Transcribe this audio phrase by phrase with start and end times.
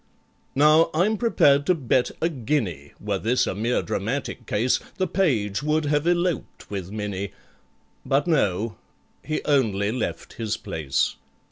[0.55, 5.61] Now I'm prepared to bet a guinea, Were this a mere dramatic case, The page
[5.61, 7.33] would have eloped with MINNIE,
[8.03, 11.17] But, no—he only left his place.